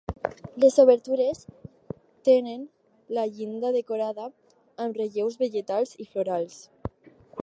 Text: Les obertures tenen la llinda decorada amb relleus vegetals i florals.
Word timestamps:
Les 0.61 0.77
obertures 0.83 1.41
tenen 2.29 2.63
la 3.17 3.25
llinda 3.35 3.73
decorada 3.77 4.25
amb 4.87 4.97
relleus 5.01 5.41
vegetals 5.43 5.95
i 6.07 6.11
florals. 6.15 6.61